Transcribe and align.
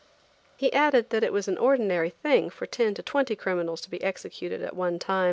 He 0.57 0.73
added 0.73 1.11
that 1.11 1.23
it 1.23 1.31
was 1.31 1.47
an 1.47 1.59
ordinary 1.59 2.09
thing 2.09 2.49
for 2.49 2.65
ten 2.65 2.95
to 2.95 3.03
twenty 3.03 3.35
criminals 3.35 3.81
to 3.81 3.89
be 3.91 4.01
executed 4.03 4.63
at 4.63 4.75
one 4.75 4.97
time. 4.97 5.19